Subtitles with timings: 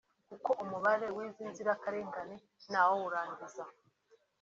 [0.29, 2.35] kuko umubare w’izi nzirakarengane
[2.69, 3.63] ntawawurangiza